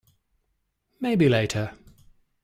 [0.99, 1.77] Maybe later.